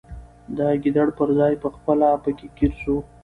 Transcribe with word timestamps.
د 0.57 0.59
ګیدړ 0.83 1.07
پر 1.17 1.29
ځای 1.39 1.53
پخپله 1.63 2.09
پکښي 2.23 2.47
ګیر 2.57 2.73
سو 2.81 2.95